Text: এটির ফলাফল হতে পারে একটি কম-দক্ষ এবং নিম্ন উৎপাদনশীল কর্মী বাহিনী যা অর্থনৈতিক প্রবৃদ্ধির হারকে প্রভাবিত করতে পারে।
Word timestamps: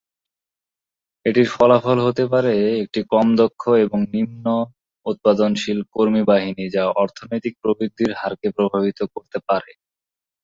এটির 1.25 1.49
ফলাফল 1.51 1.97
হতে 2.05 2.23
পারে 2.31 2.53
একটি 2.83 2.99
কম-দক্ষ 3.11 3.61
এবং 3.85 3.99
নিম্ন 4.13 4.45
উৎপাদনশীল 5.05 5.79
কর্মী 5.93 6.21
বাহিনী 6.23 6.65
যা 6.75 6.83
অর্থনৈতিক 7.01 7.53
প্রবৃদ্ধির 7.61 8.11
হারকে 8.15 8.47
প্রভাবিত 8.57 8.99
করতে 9.13 9.37
পারে। 9.47 9.71